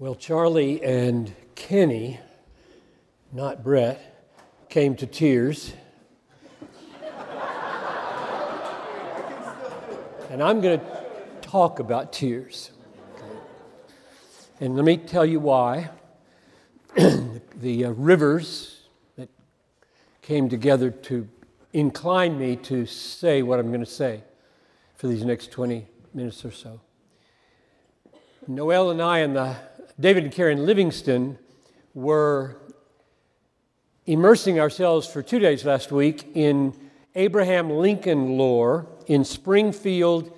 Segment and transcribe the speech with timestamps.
[0.00, 2.20] Well, Charlie and Kenny,
[3.32, 4.30] not Brett,
[4.68, 5.72] came to tears.
[10.30, 10.86] and I'm going to
[11.40, 12.70] talk about tears.
[14.60, 15.90] And let me tell you why.
[16.96, 18.82] the uh, rivers
[19.16, 19.28] that
[20.22, 21.28] came together to
[21.72, 24.22] incline me to say what I'm going to say
[24.94, 26.82] for these next 20 minutes or so.
[28.46, 29.56] Noel and I and the
[30.00, 31.38] David and Karen Livingston
[31.92, 32.56] were
[34.06, 36.72] immersing ourselves for two days last week in
[37.16, 40.32] Abraham Lincoln lore in Springfield,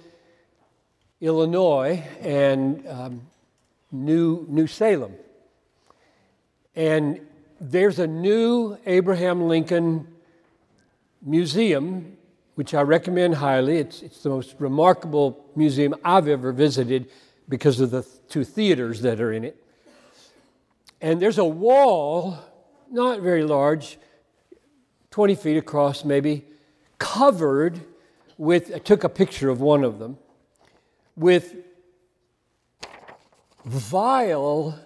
[1.20, 3.20] Illinois, and um,
[3.92, 5.14] New, New Salem.
[6.74, 7.20] And
[7.60, 10.08] there's a new Abraham Lincoln
[11.20, 12.16] museum,
[12.54, 13.76] which I recommend highly.
[13.76, 17.10] It's, it's the most remarkable museum I've ever visited
[17.46, 19.62] because of the two theaters that are in it.
[21.00, 22.38] And there's a wall,
[22.90, 23.98] not very large,
[25.10, 26.44] 20 feet across maybe,
[26.98, 27.80] covered
[28.38, 30.18] with, I took a picture of one of them,
[31.16, 31.56] with
[33.64, 34.78] vile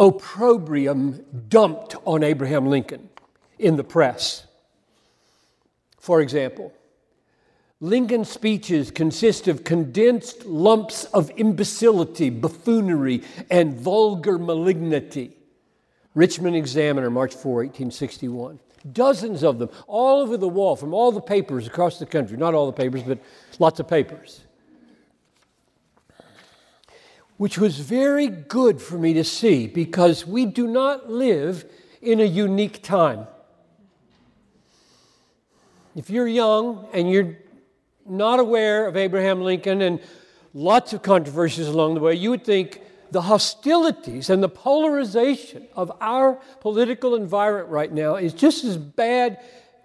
[0.00, 3.08] opprobrium dumped on Abraham Lincoln
[3.58, 4.46] in the press.
[5.98, 6.72] For example,
[7.80, 15.36] Lincoln's speeches consist of condensed lumps of imbecility, buffoonery, and vulgar malignity.
[16.14, 18.60] Richmond Examiner, March 4, 1861.
[18.92, 22.36] Dozens of them, all over the wall, from all the papers across the country.
[22.36, 23.18] Not all the papers, but
[23.58, 24.42] lots of papers
[27.36, 31.64] which was very good for me to see because we do not live
[32.00, 33.26] in a unique time.
[35.96, 37.36] If you're young and you're
[38.06, 40.00] not aware of Abraham Lincoln and
[40.52, 45.92] lots of controversies along the way, you would think the hostilities and the polarization of
[46.00, 49.40] our political environment right now is just as bad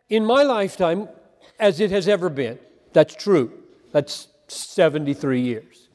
[0.10, 1.08] in my lifetime
[1.60, 2.58] as it has ever been.
[2.94, 3.52] That's true.
[3.92, 5.90] That's 73 years.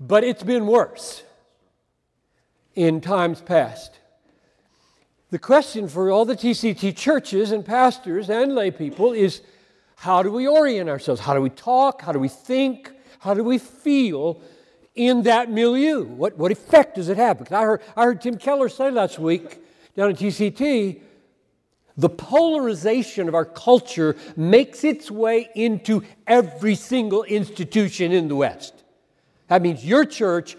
[0.00, 1.22] But it's been worse
[2.74, 3.98] in times past.
[5.30, 9.42] The question for all the TCT churches and pastors and lay people is
[9.96, 11.20] how do we orient ourselves?
[11.20, 12.02] How do we talk?
[12.02, 12.92] How do we think?
[13.18, 14.40] How do we feel
[14.94, 16.04] in that milieu?
[16.04, 17.38] What, what effect does it have?
[17.38, 19.58] Because I heard, I heard Tim Keller say last week
[19.94, 21.00] down at TCT
[21.96, 28.84] the polarization of our culture makes its way into every single institution in the West.
[29.48, 30.56] That means your church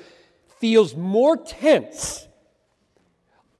[0.59, 2.27] feels more tense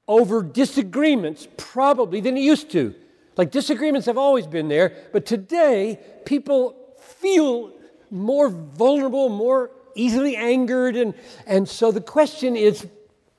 [0.08, 2.94] over disagreements probably than it used to.
[3.38, 7.72] Like disagreements have always been there, but today people feel
[8.10, 10.96] more vulnerable, more easily angered.
[10.96, 11.14] And,
[11.46, 12.86] and so the question is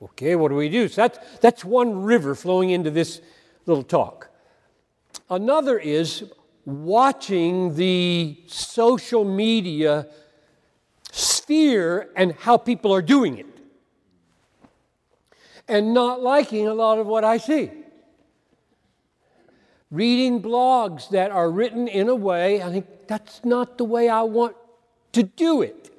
[0.02, 0.88] okay, what do we do?
[0.88, 3.20] So that's, that's one river flowing into this
[3.66, 4.30] little talk.
[5.28, 6.24] Another is
[6.64, 10.06] watching the social media
[11.12, 13.46] sphere and how people are doing it,
[15.68, 17.70] and not liking a lot of what I see.
[19.90, 24.22] Reading blogs that are written in a way, I think that's not the way I
[24.22, 24.54] want
[25.12, 25.90] to do it.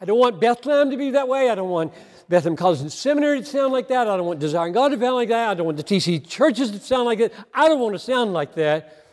[0.00, 1.48] I don't want Bethlehem to be that way.
[1.50, 1.92] I don't want
[2.28, 4.06] Bethlehem College and Seminary to sound like that.
[4.06, 5.48] I don't want Desiring God to sound like that.
[5.48, 7.32] I don't want the TC churches to sound like that.
[7.54, 9.04] I don't want to sound like that.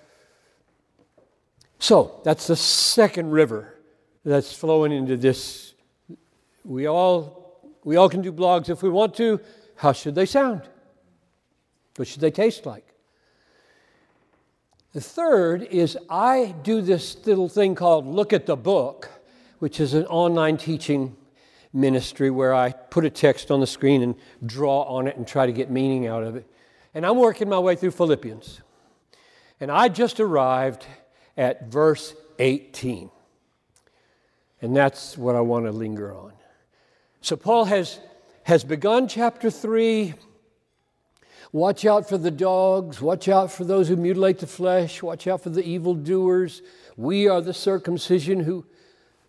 [1.79, 3.73] So that's the second river
[4.23, 5.73] that's flowing into this.
[6.63, 9.39] We all, we all can do blogs if we want to.
[9.75, 10.63] How should they sound?
[11.95, 12.84] What should they taste like?
[14.95, 19.09] The third is I do this little thing called Look at the Book,
[19.59, 21.17] which is an online teaching
[21.73, 25.47] ministry where I put a text on the screen and draw on it and try
[25.47, 26.49] to get meaning out of it.
[26.93, 28.61] And I'm working my way through Philippians.
[29.59, 30.85] And I just arrived
[31.35, 33.11] at verse 18.
[34.61, 36.31] And that's what I want to linger on.
[37.19, 37.99] So, Paul has,
[38.43, 40.13] has begun chapter 3.
[41.55, 42.99] Watch out for the dogs.
[42.99, 45.01] Watch out for those who mutilate the flesh.
[45.01, 46.61] Watch out for the evildoers.
[46.97, 48.65] We are the circumcision who,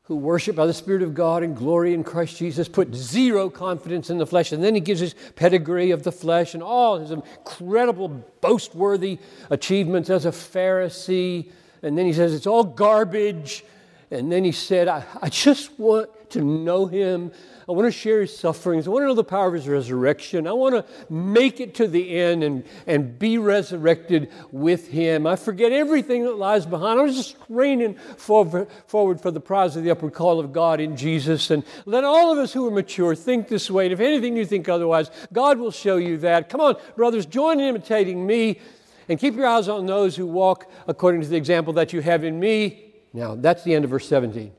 [0.02, 2.66] who worship by the Spirit of God and glory in Christ Jesus.
[2.66, 4.50] Put zero confidence in the flesh.
[4.50, 8.08] And then he gives his pedigree of the flesh and all his incredible,
[8.40, 11.52] boast worthy achievements as a Pharisee.
[11.84, 13.64] And then he says it's all garbage.
[14.10, 17.32] And then he said, I, I just want to know Him.
[17.68, 18.86] I want to share His sufferings.
[18.86, 20.46] I want to know the power of His resurrection.
[20.46, 25.26] I want to make it to the end and, and be resurrected with Him.
[25.26, 27.00] I forget everything that lies behind.
[27.00, 30.96] I'm just straining forward, forward for the prize of the upward call of God in
[30.96, 31.50] Jesus.
[31.50, 33.86] And let all of us who are mature think this way.
[33.86, 36.48] And if anything you think otherwise, God will show you that.
[36.48, 38.60] Come on, brothers, join in imitating me.
[39.08, 42.22] And keep your eyes on those who walk according to the example that you have
[42.22, 42.94] in me.
[43.12, 44.52] Now, that's the end of verse 17.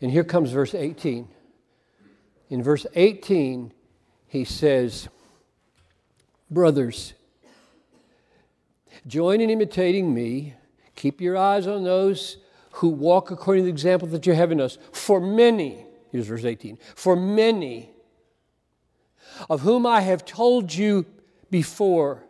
[0.00, 1.28] And here comes verse 18.
[2.48, 3.72] In verse 18,
[4.26, 5.08] he says,
[6.50, 7.14] Brothers,
[9.06, 10.54] join in imitating me.
[10.94, 12.38] Keep your eyes on those
[12.72, 14.78] who walk according to the example that you have in us.
[14.92, 17.90] For many, here's verse 18, for many
[19.50, 21.06] of whom I have told you
[21.50, 22.24] before,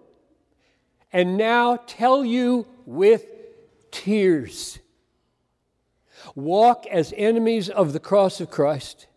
[1.12, 3.24] and now tell you with
[3.90, 4.78] tears
[6.34, 9.07] walk as enemies of the cross of Christ.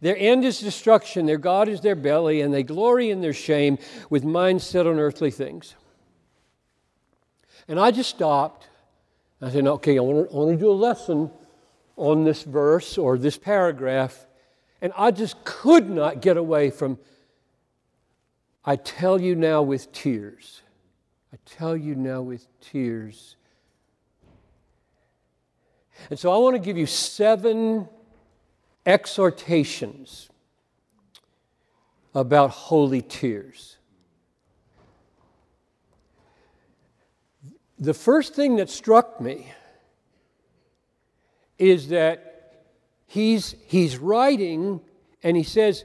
[0.00, 3.78] Their end is destruction, their God is their belly, and they glory in their shame
[4.10, 5.74] with minds set on earthly things.
[7.66, 8.68] And I just stopped.
[9.40, 11.30] I said, okay, I want, to, I want to do a lesson
[11.96, 14.26] on this verse or this paragraph.
[14.80, 16.98] And I just could not get away from,
[18.64, 20.62] I tell you now with tears.
[21.32, 23.36] I tell you now with tears
[26.10, 27.88] and so I want to give you seven
[28.88, 30.30] exhortations
[32.14, 33.76] about holy tears.
[37.78, 39.52] The first thing that struck me
[41.58, 42.64] is that
[43.06, 44.80] he's, he's writing
[45.22, 45.84] and he says,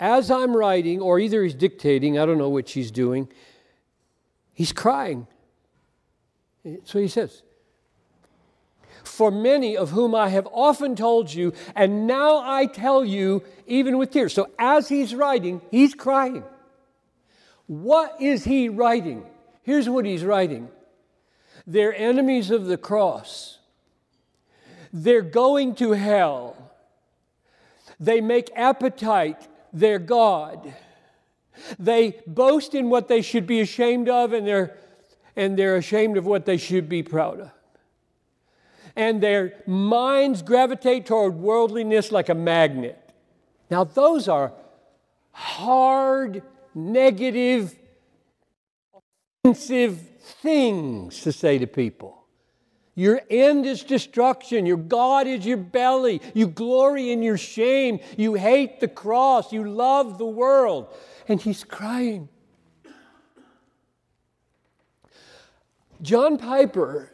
[0.00, 3.28] as I'm writing, or either he's dictating, I don't know which he's doing,
[4.52, 5.28] he's crying.
[6.82, 7.44] So he says,
[9.04, 13.98] for many of whom I have often told you, and now I tell you, even
[13.98, 14.32] with tears.
[14.32, 16.44] So as he's writing, he's crying.
[17.66, 19.24] What is he writing?
[19.62, 20.68] Here's what he's writing
[21.66, 23.58] They're enemies of the cross,
[24.92, 26.56] they're going to hell,
[27.98, 30.74] they make appetite their God.
[31.78, 34.76] They boast in what they should be ashamed of, and they're,
[35.36, 37.50] and they're ashamed of what they should be proud of
[38.96, 42.98] and their minds gravitate toward worldliness like a magnet.
[43.70, 44.52] Now, those are
[45.32, 46.42] hard,
[46.74, 47.74] negative,
[49.44, 52.22] offensive things to say to people.
[52.94, 54.66] Your end is destruction.
[54.66, 56.20] Your God is your belly.
[56.34, 58.00] You glory in your shame.
[58.18, 59.52] You hate the cross.
[59.52, 60.94] You love the world.
[61.26, 62.28] And he's crying.
[66.02, 67.11] John Piper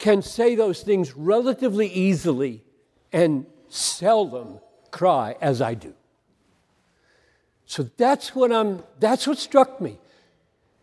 [0.00, 2.64] can say those things relatively easily
[3.12, 4.58] and seldom
[4.90, 5.94] cry as I do.
[7.66, 9.98] So that's what I'm that's what struck me.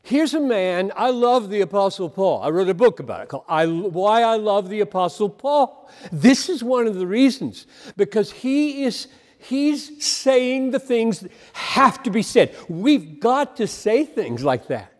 [0.04, 2.42] Here's a man, I love the Apostle Paul.
[2.42, 5.90] I wrote a book about it called I, Why I Love the Apostle Paul.
[6.14, 7.68] This is one of the reasons,
[7.98, 12.56] because he is he's saying the things that have to be said.
[12.70, 14.94] We've got to say things like that.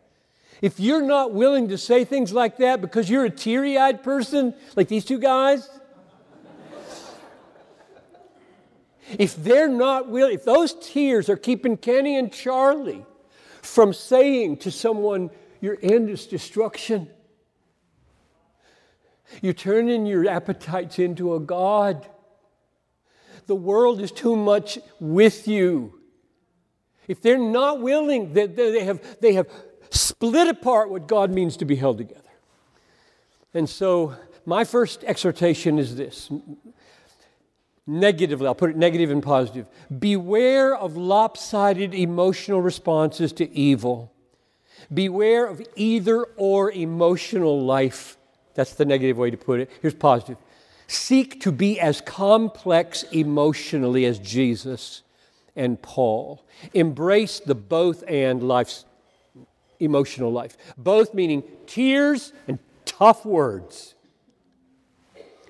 [0.62, 4.56] If you're not willing to say things like that because you're a teary eyed person,
[4.76, 5.70] like these two guys,
[9.18, 13.06] if they're not willing, if those tears are keeping Kenny and Charlie
[13.62, 15.30] from saying to someone,
[15.62, 17.10] your end is destruction,
[19.42, 22.08] you're turning your appetites into a God.
[23.46, 26.00] The world is too much with you.
[27.08, 29.48] If they're not willing, they, they, have, they have
[29.90, 32.22] split apart what God means to be held together.
[33.54, 34.16] And so,
[34.46, 36.30] my first exhortation is this
[37.88, 39.68] negatively, I'll put it negative and positive.
[39.98, 44.12] Beware of lopsided emotional responses to evil.
[44.94, 48.18] Beware of either or emotional life.
[48.54, 49.72] That's the negative way to put it.
[49.82, 50.38] Here's positive.
[50.88, 55.04] Seek to be as complex emotionally as Jesus
[55.56, 56.46] and Paul.
[56.74, 58.86] Embrace the both and life's
[59.80, 63.96] emotional life, both meaning tears and tough words.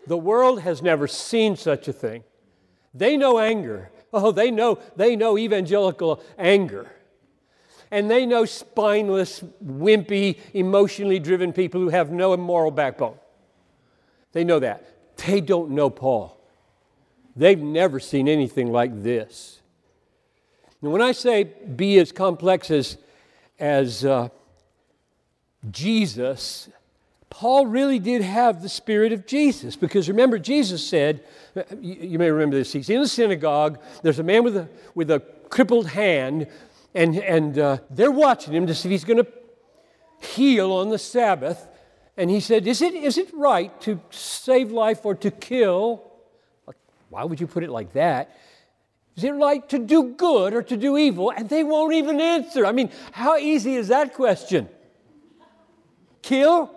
[0.07, 2.23] The world has never seen such a thing.
[2.93, 3.91] They know anger.
[4.13, 6.89] Oh, they know, they know evangelical anger.
[7.91, 13.17] And they know spineless, wimpy, emotionally driven people who have no moral backbone.
[14.31, 14.85] They know that.
[15.25, 16.39] They don't know Paul.
[17.35, 19.61] They've never seen anything like this.
[20.81, 22.97] And when I say be as complex as
[23.59, 24.29] as uh,
[25.69, 26.69] Jesus,
[27.29, 31.23] Paul really did have the spirit of Jesus because remember, Jesus said,
[31.81, 35.11] you, you may remember this, he's in the synagogue, there's a man with a, with
[35.11, 36.47] a crippled hand,
[36.93, 39.31] and, and uh, they're watching him to see if he's going to
[40.19, 41.67] heal on the Sabbath.
[42.15, 46.03] And he said, is it, is it right to save life or to kill?
[47.09, 48.35] Why would you put it like that?
[49.17, 51.33] Is it right to do good or to do evil?
[51.35, 52.67] And they won't even answer.
[52.67, 54.69] I mean, how easy is that question?
[56.21, 56.71] Kill?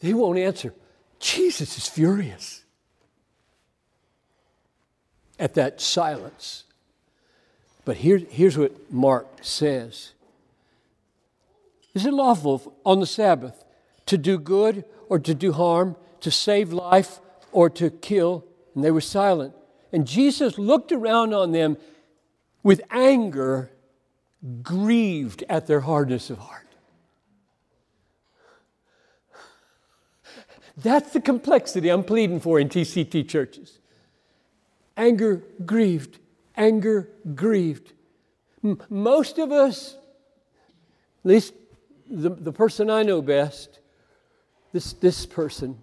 [0.00, 0.74] They won't answer.
[1.20, 2.64] Jesus is furious
[5.38, 6.64] at that silence.
[7.84, 10.12] But here, here's what Mark says
[11.92, 13.62] Is it lawful on the Sabbath
[14.06, 17.20] to do good or to do harm, to save life
[17.52, 18.44] or to kill?
[18.74, 19.54] And they were silent.
[19.92, 21.76] And Jesus looked around on them
[22.62, 23.70] with anger,
[24.62, 26.62] grieved at their hardness of heart.
[30.76, 33.78] That's the complexity I'm pleading for in TCT churches.
[34.96, 36.18] Anger grieved,
[36.56, 37.92] anger grieved.
[38.64, 39.96] M- most of us,
[41.24, 41.54] at least
[42.10, 43.80] the, the person I know best,
[44.72, 45.78] this, this person,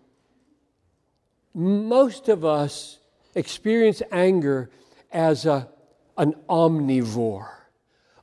[1.54, 3.00] most of us
[3.36, 4.70] experience anger
[5.12, 5.68] as a,
[6.18, 7.50] an omnivore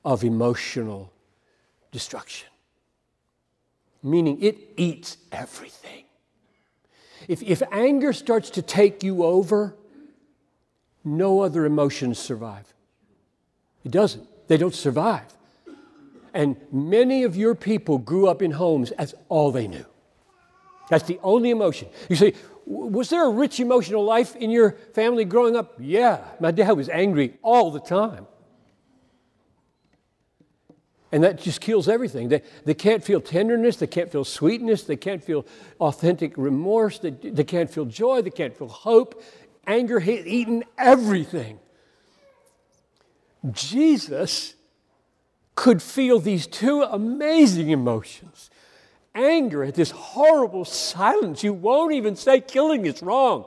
[0.05, 1.13] of emotional
[1.91, 2.49] destruction,
[4.03, 6.05] meaning it eats everything.
[7.29, 9.75] If, if anger starts to take you over,
[11.05, 12.73] no other emotions survive.
[13.85, 14.27] It doesn't.
[14.49, 15.33] They don't survive.
[16.35, 19.87] And many of your people grew up in homes as all they knew.
[20.91, 21.89] That's the only emotion.
[22.09, 22.35] You say,
[22.67, 25.75] was there a rich emotional life in your family growing up?
[25.79, 28.27] Yeah, my dad was angry all the time.
[31.13, 32.29] And that just kills everything.
[32.29, 35.47] They, they can't feel tenderness, they can't feel sweetness, they can't feel
[35.81, 39.23] authentic remorse, they, they can't feel joy, they can't feel hope.
[39.67, 41.61] Anger has eaten everything.
[43.53, 44.55] Jesus
[45.55, 48.51] could feel these two amazing emotions
[49.17, 51.43] anger at this horrible silence.
[51.43, 53.47] You won't even say killing is wrong.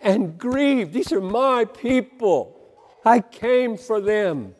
[0.00, 0.92] And grieve.
[0.92, 2.58] These are my people.
[3.04, 4.54] I came for them.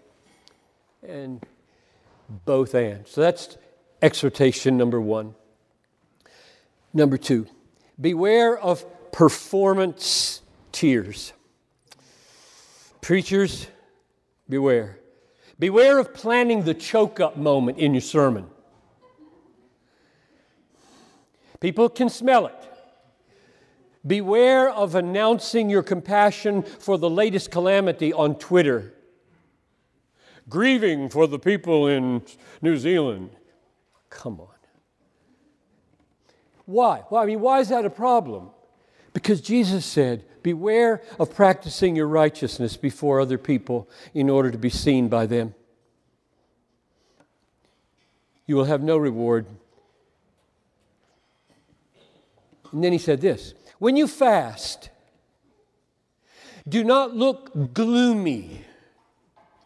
[1.06, 1.44] And
[2.44, 3.06] both and.
[3.06, 3.56] So that's
[4.02, 5.34] exhortation number one.
[6.92, 7.46] Number two,
[8.00, 10.40] beware of performance
[10.72, 11.32] tears.
[13.00, 13.66] Preachers,
[14.48, 14.98] beware.
[15.58, 18.46] Beware of planning the choke up moment in your sermon.
[21.60, 22.54] People can smell it.
[24.06, 28.94] Beware of announcing your compassion for the latest calamity on Twitter.
[30.48, 32.22] Grieving for the people in
[32.62, 33.30] New Zealand.
[34.10, 34.48] Come on.
[36.66, 37.02] Why?
[37.10, 38.50] Well, I mean, why is that a problem?
[39.12, 44.70] Because Jesus said, Beware of practicing your righteousness before other people in order to be
[44.70, 45.54] seen by them.
[48.46, 49.46] You will have no reward
[52.72, 54.90] And then he said this When you fast,
[56.68, 58.62] do not look gloomy.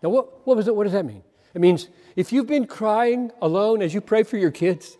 [0.02, 1.22] Now, what, what, was it, what does that mean?
[1.54, 4.96] It means if you've been crying alone as you pray for your kids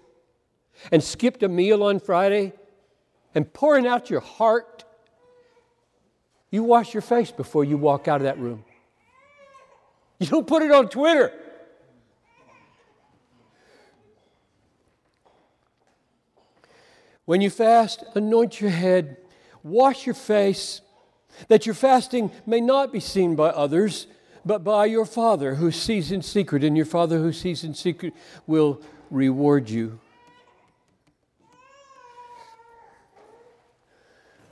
[0.93, 2.53] and skipped a meal on Friday
[3.35, 4.85] and pouring out your heart,
[6.51, 8.65] you wash your face before you walk out of that room.
[10.19, 11.33] You don't put it on Twitter.
[17.31, 19.17] When you fast, anoint your head,
[19.63, 20.81] wash your face,
[21.47, 24.09] that your fasting may not be seen by others,
[24.45, 28.15] but by your Father who sees in secret, and your Father who sees in secret
[28.49, 28.83] will
[29.13, 30.01] reward you.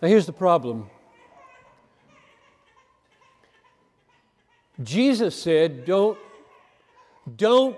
[0.01, 0.89] Now, here's the problem
[4.85, 6.17] Jesus said, Don't,
[7.37, 7.77] don't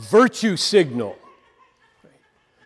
[0.00, 1.16] virtue signal.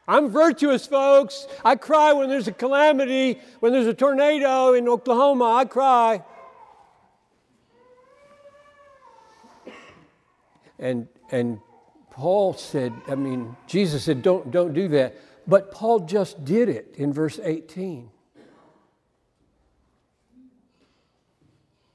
[0.09, 1.47] I'm virtuous, folks.
[1.63, 6.25] I cry when there's a calamity, when there's a tornado in Oklahoma, I cry.
[10.79, 11.61] And, and
[12.11, 15.17] Paul said, I mean, Jesus said, don't, don't do that.
[15.47, 18.09] But Paul just did it in verse 18.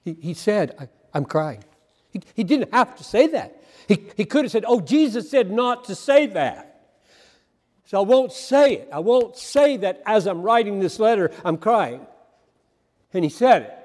[0.03, 1.63] He, he said, I, am crying.
[2.11, 3.63] He, he didn't have to say that.
[3.87, 6.72] He, he could have said, Oh, Jesus said not to say that.
[7.85, 8.89] So I won't say it.
[8.91, 12.05] I won't say that as I'm writing this letter, I'm crying.
[13.13, 13.79] And he said it.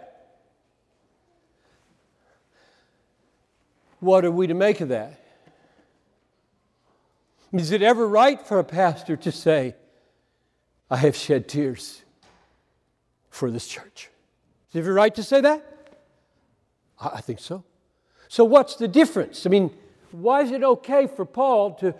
[4.00, 5.20] What are we to make of that?
[7.52, 9.74] Is it ever right for a pastor to say,
[10.90, 12.02] I have shed tears
[13.30, 14.10] for this church?
[14.70, 15.64] Is it ever right to say that?
[17.00, 17.64] I think so.
[18.28, 19.46] So, what's the difference?
[19.46, 19.70] I mean,
[20.10, 21.94] why is it okay for Paul to,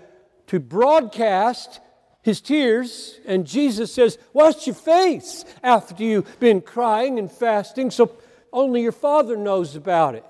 [0.48, 1.80] to broadcast
[2.28, 8.12] his tears and Jesus says, Wash your face after you've been crying and fasting so
[8.52, 10.24] only your Father knows about it?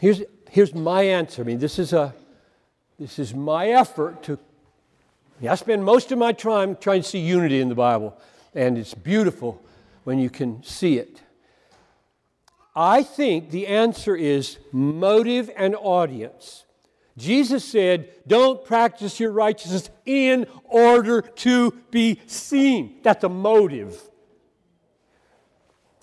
[0.00, 1.42] Here's, here's my answer.
[1.42, 2.14] I mean, this is, a,
[2.98, 4.38] this is my effort to.
[5.46, 8.18] I spend most of my time trying to see unity in the Bible,
[8.54, 9.62] and it's beautiful
[10.04, 11.20] when you can see it.
[12.74, 16.65] I think the answer is motive and audience.
[17.16, 22.98] Jesus said, Don't practice your righteousness in order to be seen.
[23.02, 23.98] That's a motive.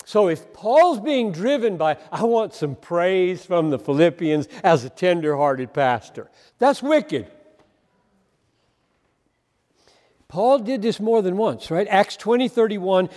[0.04, 4.90] So if Paul's being driven by, I want some praise from the Philippians as a
[4.90, 7.30] tender-hearted pastor, that's wicked.
[10.28, 11.86] Paul did this more than once, right?
[11.88, 13.08] Acts 20, 31.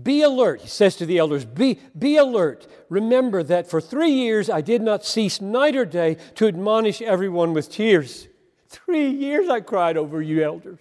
[0.00, 2.66] Be alert, he says to the elders, be, be alert.
[2.88, 7.52] Remember that for three years I did not cease night or day to admonish everyone
[7.52, 8.28] with tears.
[8.68, 10.80] Three years I cried over you, elders.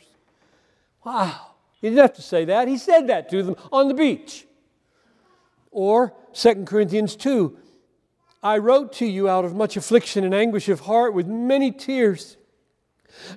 [1.03, 1.47] Wow.
[1.81, 2.69] He didn't have to say that.
[2.69, 4.45] He said that to them on the beach.
[5.71, 7.57] Or 2 Corinthians 2
[8.43, 12.37] I wrote to you out of much affliction and anguish of heart with many tears,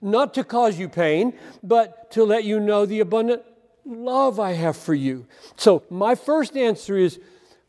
[0.00, 3.42] not to cause you pain, but to let you know the abundant
[3.84, 5.26] love I have for you.
[5.56, 7.18] So, my first answer is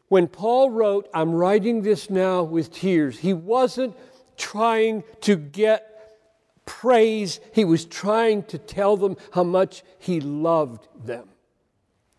[0.07, 3.95] when Paul wrote, I'm writing this now with tears, he wasn't
[4.37, 5.91] trying to get
[6.65, 11.29] praise, he was trying to tell them how much he loved them.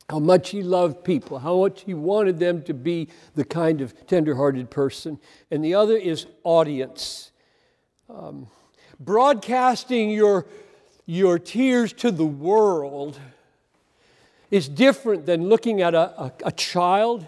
[0.08, 4.06] How much he loved people, how much he wanted them to be the kind of
[4.06, 5.18] tenderhearted person.
[5.50, 7.32] And the other is audience.
[8.08, 8.46] Um,
[9.00, 10.46] broadcasting your,
[11.06, 13.18] your tears to the world
[14.50, 17.26] is different than looking at a, a, a child.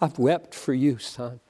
[0.00, 1.40] I've wept for you, son.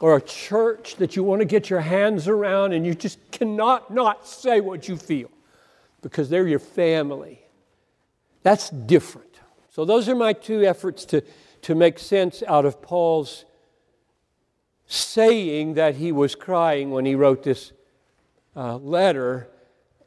[0.00, 3.92] Or a church that you want to get your hands around and you just cannot
[3.92, 5.30] not say what you feel
[6.02, 7.40] because they're your family.
[8.42, 9.40] That's different.
[9.70, 11.22] So, those are my two efforts to,
[11.62, 13.44] to make sense out of Paul's
[14.86, 17.72] saying that he was crying when he wrote this
[18.56, 19.48] uh, letter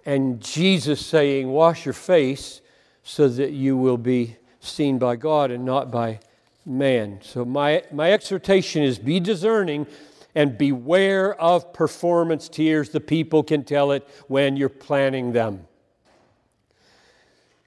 [0.05, 2.61] and Jesus saying, Wash your face
[3.03, 6.19] so that you will be seen by God and not by
[6.65, 7.19] man.
[7.21, 9.87] So, my, my exhortation is be discerning
[10.35, 12.89] and beware of performance tears.
[12.89, 15.67] The people can tell it when you're planning them.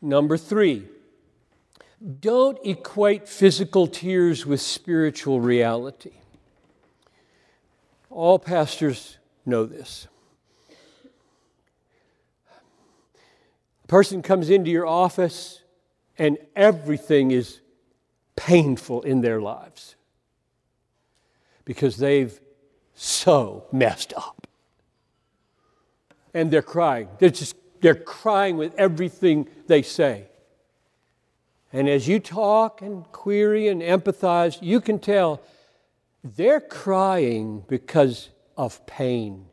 [0.03, 0.87] Number three,
[2.21, 6.13] don't equate physical tears with spiritual reality.
[8.11, 10.07] All pastors know this.
[13.76, 15.63] A person comes into your office
[16.19, 17.61] and everything is
[18.37, 19.97] painful in their lives
[21.65, 22.39] because they've
[22.95, 24.47] so messed up.
[26.33, 27.09] And they're crying.
[27.19, 30.29] They're just they're crying with everything they say.
[31.73, 35.43] And as you talk and query and empathize, you can tell
[36.25, 39.47] they're crying because of pain.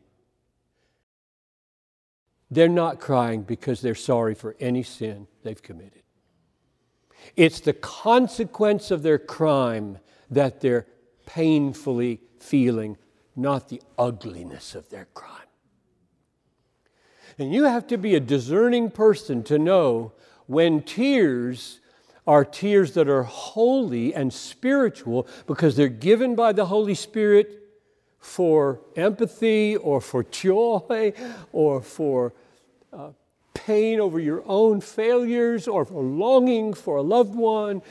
[2.54, 6.02] They're not crying because they're sorry for any sin they've committed.
[7.34, 9.98] It's the consequence of their crime
[10.30, 10.86] that they're
[11.26, 12.96] painfully feeling,
[13.34, 15.48] not the ugliness of their crime.
[17.38, 20.12] And you have to be a discerning person to know
[20.46, 21.80] when tears
[22.24, 27.62] are tears that are holy and spiritual because they're given by the Holy Spirit
[28.20, 31.12] for empathy or for joy
[31.52, 32.32] or for
[33.54, 37.82] pain over your own failures or for longing for a loved one.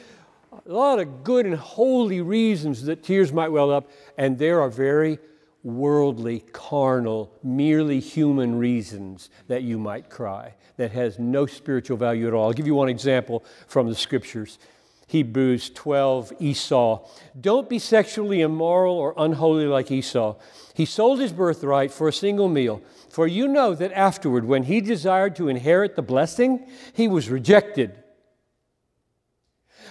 [0.68, 4.70] A lot of good and holy reasons that tears might well up, and there are
[4.70, 5.18] very
[5.64, 12.34] worldly, carnal, merely human reasons that you might cry that has no spiritual value at
[12.34, 12.48] all.
[12.48, 14.60] I'll give you one example from the scriptures.
[15.08, 17.06] Hebrews 12, Esau.
[17.40, 20.36] Don't be sexually immoral or unholy like Esau.
[20.74, 22.82] He sold his birthright for a single meal.
[23.10, 27.96] For you know that afterward, when he desired to inherit the blessing, he was rejected.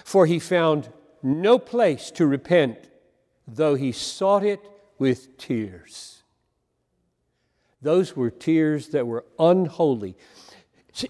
[0.03, 0.89] For he found
[1.21, 2.89] no place to repent,
[3.47, 4.59] though he sought it
[4.97, 6.23] with tears.
[7.81, 10.15] Those were tears that were unholy.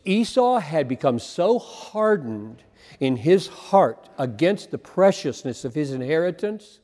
[0.06, 2.64] Esau had become so hardened
[3.04, 6.80] in his heart against the preciousness of his inheritance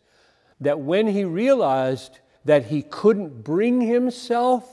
[0.60, 4.70] that when he realized that he couldn't bring himself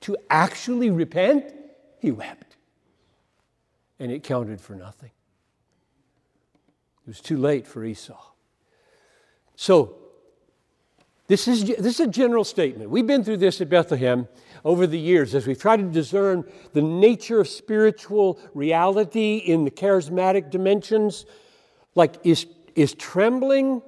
[0.00, 1.52] to actually repent,
[1.98, 2.56] he wept.
[4.00, 5.10] And it counted for nothing.
[7.02, 8.18] It was too late for Esau.
[9.54, 9.97] So,
[11.28, 12.90] this is, this is a general statement.
[12.90, 14.28] We've been through this at Bethlehem
[14.64, 19.70] over the years as we've tried to discern the nature of spiritual reality in the
[19.70, 21.26] charismatic dimensions.
[21.94, 23.82] Like, is, is trembling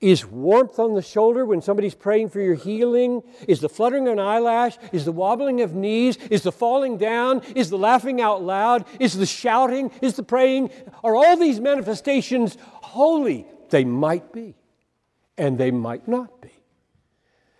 [0.00, 3.22] is warmth on the shoulder when somebody's praying for your healing?
[3.46, 4.78] Is the fluttering of an eyelash?
[4.92, 6.16] Is the wobbling of knees?
[6.30, 7.42] Is the falling down?
[7.54, 8.86] Is the laughing out loud?
[8.98, 9.90] Is the shouting?
[10.00, 10.70] Is the praying?
[11.04, 13.46] Are all these manifestations holy?
[13.68, 14.54] They might be,
[15.36, 16.50] and they might not be.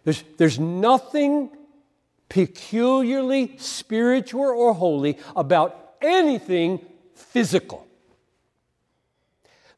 [0.04, 1.50] There's, there's nothing
[2.28, 6.84] peculiarly spiritual or holy about anything
[7.14, 7.86] physical.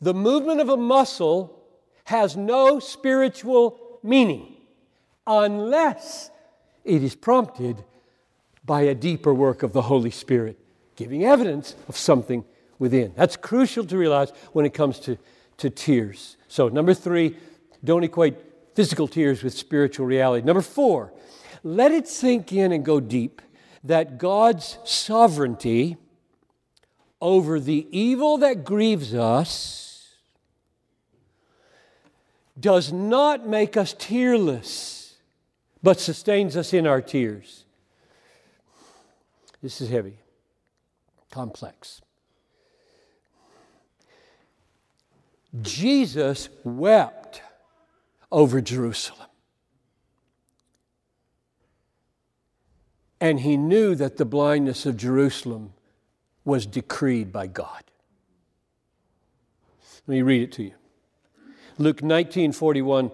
[0.00, 1.58] The movement of a muscle
[2.04, 4.54] has no spiritual meaning
[5.26, 6.30] unless
[6.84, 7.84] it is prompted
[8.64, 10.58] by a deeper work of the Holy Spirit,
[10.96, 12.44] giving evidence of something
[12.78, 13.12] within.
[13.16, 15.16] That's crucial to realize when it comes to,
[15.58, 16.36] to tears.
[16.48, 17.36] So, number three,
[17.84, 18.36] don't equate
[18.74, 20.44] physical tears with spiritual reality.
[20.46, 21.12] Number four,
[21.62, 23.42] let it sink in and go deep
[23.84, 25.96] that God's sovereignty
[27.20, 30.16] over the evil that grieves us
[32.58, 35.16] does not make us tearless,
[35.82, 37.64] but sustains us in our tears.
[39.62, 40.18] This is heavy,
[41.30, 42.00] complex.
[45.60, 47.21] Jesus wept
[48.32, 49.28] over Jerusalem.
[53.20, 55.74] And he knew that the blindness of Jerusalem
[56.44, 57.84] was decreed by God.
[60.08, 60.74] Let me read it to you.
[61.78, 63.12] Luke 19 41.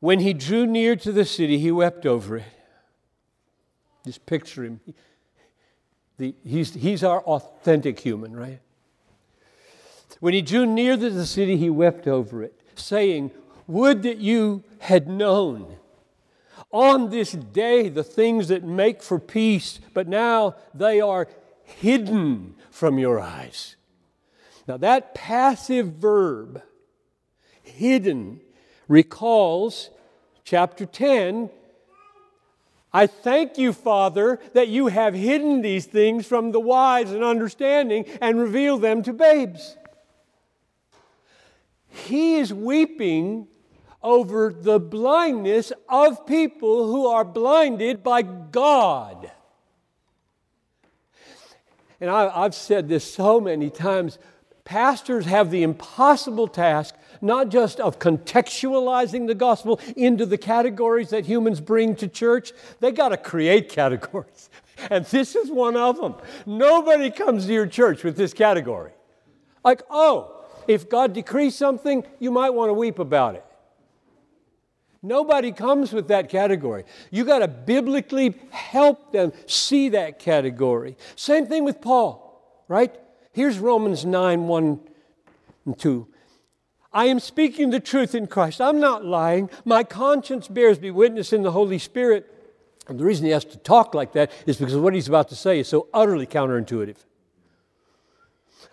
[0.00, 2.44] When he drew near to the city, he wept over it.
[4.06, 4.80] Just picture him.
[6.18, 8.60] The, he's, he's our authentic human, right?
[10.20, 13.32] When he drew near to the city, he wept over it, saying,
[13.66, 15.76] Would that you had known
[16.70, 21.28] on this day the things that make for peace, but now they are
[21.64, 23.76] hidden from your eyes.
[24.68, 26.62] Now, that passive verb
[27.62, 28.40] hidden
[28.88, 29.90] recalls
[30.44, 31.50] chapter 10.
[32.92, 38.06] I thank you, Father, that you have hidden these things from the wise and understanding
[38.20, 39.76] and revealed them to babes.
[41.88, 43.48] He is weeping
[44.02, 49.30] over the blindness of people who are blinded by God.
[52.00, 54.18] And I, have said this so many times
[54.64, 61.24] pastors have the impossible task not just of contextualizing the gospel into the categories that
[61.24, 64.50] humans bring to church, they got to create categories.
[64.90, 66.16] And this is one of them.
[66.44, 68.92] Nobody comes to your church with this category.
[69.64, 73.45] Like, oh, if God decrees something, you might want to weep about it.
[75.06, 76.84] Nobody comes with that category.
[77.12, 80.96] You got to biblically help them see that category.
[81.14, 82.92] Same thing with Paul, right?
[83.32, 84.80] Here's Romans 9 1
[85.66, 86.08] and 2.
[86.92, 88.60] I am speaking the truth in Christ.
[88.60, 89.48] I'm not lying.
[89.64, 92.32] My conscience bears me witness in the Holy Spirit.
[92.88, 95.36] And the reason he has to talk like that is because what he's about to
[95.36, 96.96] say is so utterly counterintuitive.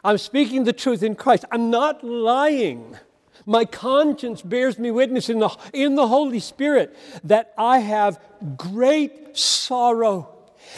[0.04, 1.46] I'm speaking the truth in Christ.
[1.52, 2.98] I'm not lying.
[3.46, 8.20] My conscience bears me witness in the, in the Holy Spirit that I have
[8.58, 10.30] great sorrow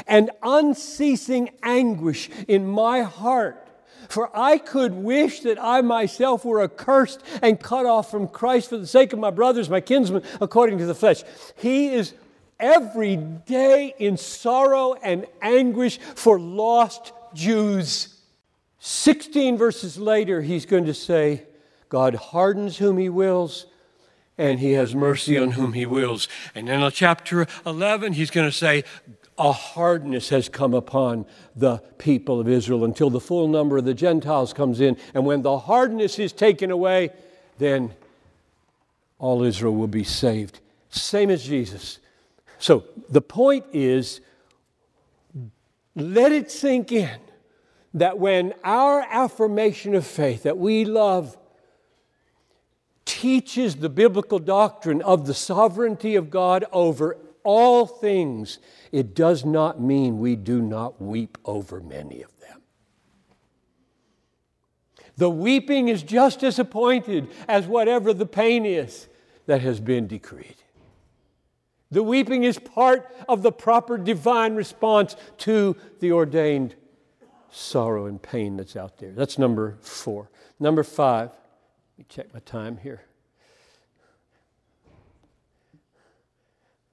[0.07, 3.61] and unceasing anguish in my heart.
[4.09, 8.77] For I could wish that I myself were accursed and cut off from Christ for
[8.77, 11.23] the sake of my brothers, my kinsmen, according to the flesh.
[11.55, 12.13] He is
[12.59, 18.15] every day in sorrow and anguish for lost Jews.
[18.79, 21.43] 16 verses later, he's going to say,
[21.89, 23.65] God hardens whom he wills,
[24.37, 26.27] and he has mercy on whom he wills.
[26.53, 28.83] And then in chapter 11, he's going to say,
[29.37, 33.93] a hardness has come upon the people of Israel until the full number of the
[33.93, 34.97] Gentiles comes in.
[35.13, 37.09] And when the hardness is taken away,
[37.57, 37.93] then
[39.19, 40.59] all Israel will be saved.
[40.89, 41.99] Same as Jesus.
[42.59, 44.21] So the point is
[45.95, 47.19] let it sink in
[47.93, 51.37] that when our affirmation of faith that we love
[53.05, 58.59] teaches the biblical doctrine of the sovereignty of God over all things,
[58.91, 62.61] it does not mean we do not weep over many of them.
[65.17, 69.07] The weeping is just as appointed as whatever the pain is
[69.45, 70.55] that has been decreed.
[71.91, 76.75] The weeping is part of the proper divine response to the ordained
[77.51, 79.11] sorrow and pain that's out there.
[79.11, 80.29] That's number four.
[80.59, 81.31] Number five,
[81.97, 83.01] me check my time here.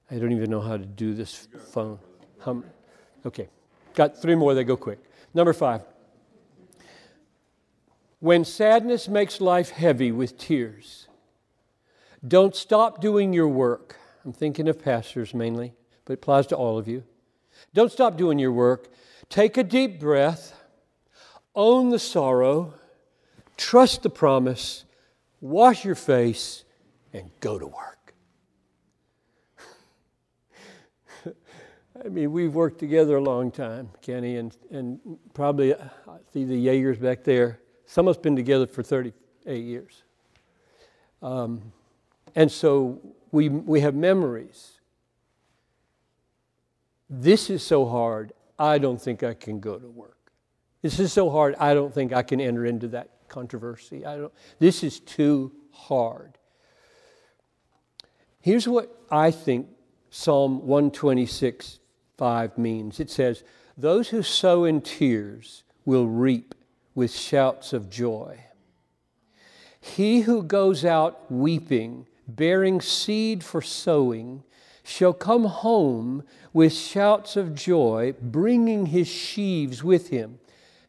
[0.09, 1.99] I don't even know how to do this phone.
[3.25, 3.49] Okay,
[3.95, 4.99] got three more, they go quick.
[5.33, 5.81] Number five.
[8.19, 11.07] When sadness makes life heavy with tears,
[12.25, 13.97] don't stop doing your work.
[14.23, 15.73] I'm thinking of pastors mainly,
[16.05, 17.03] but it applies to all of you.
[17.73, 18.87] Don't stop doing your work.
[19.29, 20.53] Take a deep breath,
[21.55, 22.75] own the sorrow,
[23.57, 24.85] trust the promise,
[25.43, 26.63] wash your face,
[27.11, 28.13] and go to work.
[32.03, 34.99] I mean, we've worked together a long time, Kenny, and, and
[35.33, 37.59] probably, I uh, see the Jaegers back there.
[37.85, 40.03] Some of us been together for 38 years.
[41.21, 41.73] Um,
[42.35, 43.01] and so
[43.31, 44.79] we, we have memories.
[47.09, 50.31] This is so hard, I don't think I can go to work.
[50.81, 54.05] This is so hard, I don't think I can enter into that controversy.
[54.05, 56.37] I don't, this is too hard.
[58.39, 59.67] Here's what I think
[60.11, 61.79] Psalm 126
[62.17, 63.43] 5 means it says,
[63.75, 66.53] Those who sow in tears will reap
[66.93, 68.39] with shouts of joy.
[69.79, 74.43] He who goes out weeping, bearing seed for sowing,
[74.83, 80.39] shall come home with shouts of joy, bringing his sheaves with him.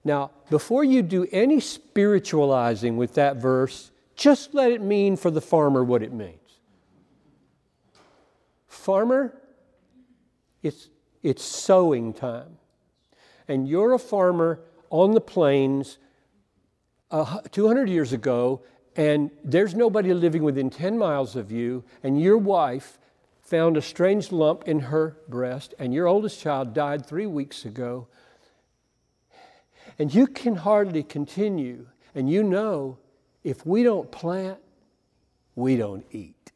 [0.04, 5.40] Now, before you do any spiritualizing with that verse, just let it mean for the
[5.40, 6.38] farmer what it means.
[8.68, 9.34] Farmer,
[10.62, 10.88] it's,
[11.22, 12.58] it's sowing time.
[13.48, 15.98] And you're a farmer on the plains
[17.10, 18.62] uh, 200 years ago,
[18.96, 22.98] and there's nobody living within 10 miles of you, and your wife
[23.40, 28.06] found a strange lump in her breast, and your oldest child died three weeks ago,
[29.98, 32.98] and you can hardly continue, and you know
[33.42, 34.58] if we don't plant,
[35.54, 36.52] we don't eat.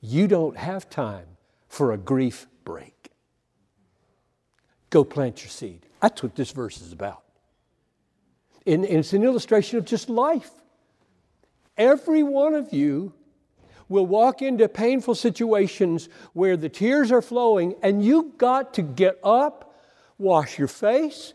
[0.00, 1.26] You don't have time
[1.68, 3.10] for a grief break.
[4.90, 5.86] Go plant your seed.
[6.00, 7.22] That's what this verse is about.
[8.66, 10.50] And, it's an illustration of just life.
[11.76, 13.12] Every one of you
[13.88, 19.18] will walk into painful situations where the tears are flowing, and you've got to get
[19.24, 19.74] up,
[20.18, 21.34] wash your face,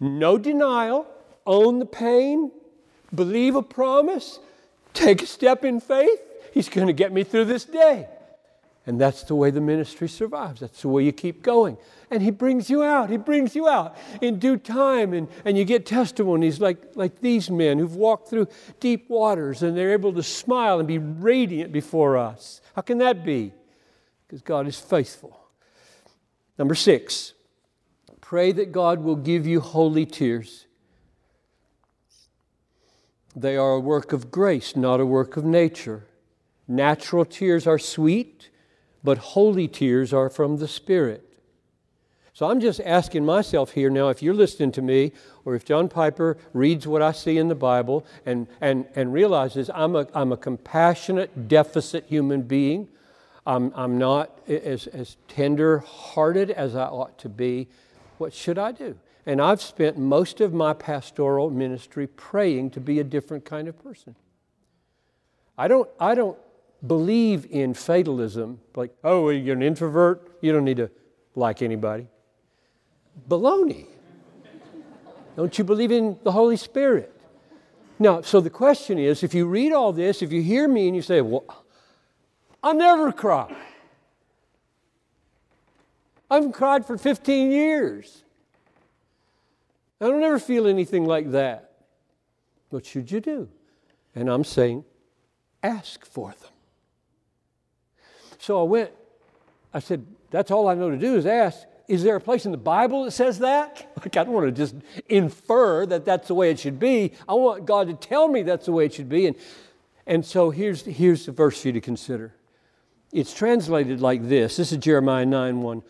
[0.00, 1.06] no denial,
[1.46, 2.50] own the pain,
[3.14, 4.38] believe a promise,
[4.94, 6.20] take a step in faith.
[6.52, 8.08] He's going to get me through this day.
[8.88, 10.60] And that's the way the ministry survives.
[10.60, 11.76] That's the way you keep going.
[12.10, 13.10] And He brings you out.
[13.10, 15.12] He brings you out in due time.
[15.12, 18.48] And, and you get testimonies like, like these men who've walked through
[18.80, 22.62] deep waters and they're able to smile and be radiant before us.
[22.74, 23.52] How can that be?
[24.26, 25.38] Because God is faithful.
[26.58, 27.34] Number six,
[28.28, 30.66] pray that God will give you holy tears.
[33.34, 36.04] They are a work of grace, not a work of nature.
[36.66, 38.50] Natural tears are sweet
[39.02, 41.24] but holy tears are from the Spirit.
[42.34, 45.12] So I'm just asking myself here now if you're listening to me,
[45.46, 49.70] or if John Piper reads what I see in the Bible and, and, and realizes
[49.72, 52.88] I'm a, I'm a compassionate, deficit human being,
[53.46, 57.68] I'm, I'm not as, as tender hearted as I ought to be,
[58.18, 58.98] what should I do?
[59.26, 63.82] And I've spent most of my pastoral ministry praying to be a different kind of
[63.82, 64.14] person.
[65.56, 66.38] I don't, I don't
[66.86, 70.90] believe in fatalism, like, oh, you're an introvert, you don't need to
[71.34, 72.06] like anybody.
[73.28, 73.86] Baloney.
[75.36, 77.12] don't you believe in the Holy Spirit?
[77.98, 80.94] Now, so the question is if you read all this, if you hear me and
[80.94, 81.44] you say, well,
[82.62, 83.54] I never cry.
[86.30, 88.22] I haven't cried for 15 years.
[90.00, 91.72] I don't ever feel anything like that.
[92.70, 93.48] What should you do?
[94.14, 94.84] And I'm saying,
[95.62, 96.50] ask for them.
[98.38, 98.90] So I went,
[99.72, 102.52] I said, that's all I know to do is ask, is there a place in
[102.52, 103.86] the Bible that says that?
[103.98, 104.76] Like, I don't want to just
[105.08, 107.12] infer that that's the way it should be.
[107.28, 109.26] I want God to tell me that's the way it should be.
[109.26, 109.36] And,
[110.06, 112.32] and so here's, here's the verse for you to consider.
[113.12, 114.56] It's translated like this.
[114.56, 115.82] This is Jeremiah 9 1.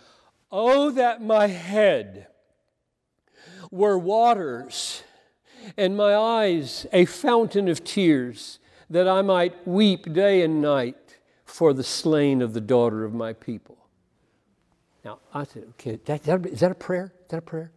[0.50, 2.26] Oh, that my head
[3.70, 5.02] were waters,
[5.76, 8.58] and my eyes a fountain of tears,
[8.88, 13.32] that I might weep day and night for the slain of the daughter of my
[13.32, 13.76] people.
[15.04, 17.12] Now, I said, okay, that, that, is that a prayer?
[17.22, 17.72] Is that a prayer?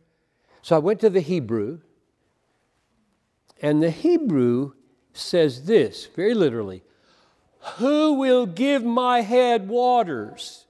[0.61, 1.79] So I went to the Hebrew,
[3.61, 4.73] and the Hebrew
[5.13, 6.83] says this very literally
[7.77, 10.60] Who will give my head waters?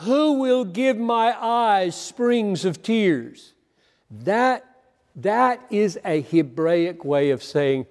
[0.00, 3.54] Who will give my eyes springs of tears?
[4.10, 4.64] That,
[5.16, 7.86] that is a Hebraic way of saying,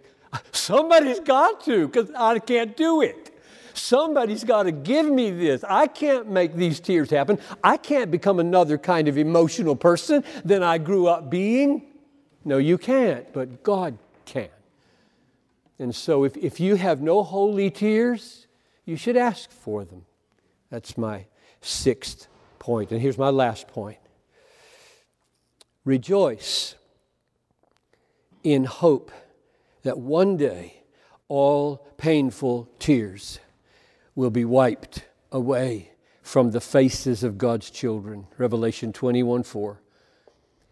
[0.51, 3.31] somebody's got to, because I can't do it.
[3.73, 5.63] Somebody's got to give me this.
[5.67, 7.39] I can't make these tears happen.
[7.63, 11.87] I can't become another kind of emotional person than I grew up being.
[12.45, 14.49] No, you can't, but God can.
[15.79, 18.47] And so if, if you have no holy tears,
[18.85, 20.05] you should ask for them.
[20.69, 21.25] That's my
[21.65, 22.27] sixth
[22.59, 22.91] point.
[22.91, 23.99] And here's my last point
[25.83, 26.75] rejoice
[28.43, 29.11] in hope
[29.83, 30.83] that one day
[31.27, 33.39] all painful tears
[34.15, 38.27] will be wiped away from the faces of God's children.
[38.37, 39.81] Revelation 21 4.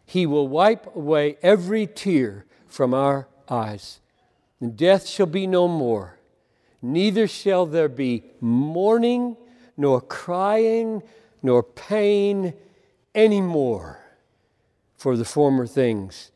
[0.05, 3.99] He will wipe away every tear from our eyes,
[4.59, 6.17] and death shall be no more.
[6.81, 9.37] Neither shall there be mourning,
[9.77, 11.01] nor crying,
[11.41, 12.53] nor pain
[13.15, 13.99] anymore,
[14.95, 16.31] for the former things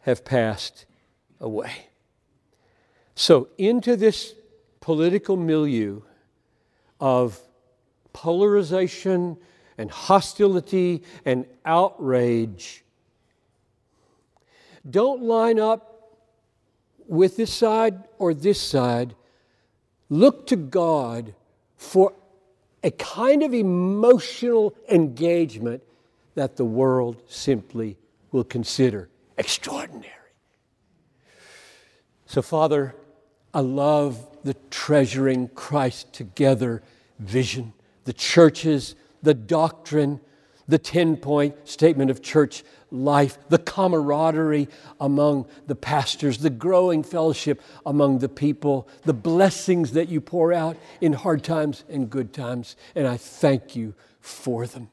[0.00, 0.84] have passed
[1.40, 1.88] away.
[3.14, 4.34] So, into this
[4.80, 6.02] political milieu
[7.00, 7.40] of
[8.12, 9.36] polarization
[9.78, 12.84] and hostility and outrage,
[14.88, 15.92] don't line up
[17.06, 19.14] with this side or this side.
[20.08, 21.34] Look to God
[21.76, 22.14] for
[22.82, 25.82] a kind of emotional engagement
[26.34, 27.96] that the world simply
[28.30, 30.08] will consider extraordinary.
[32.26, 32.94] So, Father,
[33.52, 36.82] I love the treasuring Christ together
[37.18, 40.20] vision, the churches, the doctrine,
[40.66, 44.68] the 10 point statement of church life, the camaraderie
[45.00, 50.76] among the pastors, the growing fellowship among the people, the blessings that you pour out
[51.00, 52.76] in hard times and good times.
[52.94, 54.90] And I thank you for them.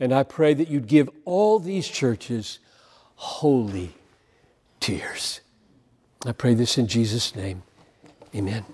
[0.00, 2.58] And I pray that you'd give all these churches
[3.14, 3.94] holy
[4.80, 5.40] tears.
[6.26, 7.62] I pray this in Jesus' name.
[8.34, 8.64] Amen.